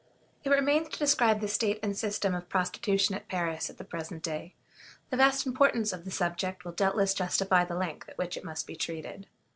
It 0.43 0.49
remains 0.49 0.89
to 0.89 0.97
describe 0.97 1.41
the 1.41 1.47
state 1.47 1.77
and 1.83 1.95
system 1.95 2.33
of 2.33 2.49
prostitution 2.49 3.13
at 3.13 3.27
Paris 3.27 3.69
at 3.69 3.77
the 3.77 3.83
present 3.83 4.23
day. 4.23 4.55
The 5.11 5.17
vast 5.17 5.45
importance 5.45 5.93
of 5.93 6.05
the 6.05 6.11
subject 6.11 6.65
will 6.65 6.71
doubtless 6.71 7.13
justify 7.13 7.65
the 7.65 7.75
length 7.77 8.09
at 8.09 8.17
which 8.17 8.35
it 8.35 8.43
must 8.43 8.65
be 8.65 8.75
treated. 8.75 9.27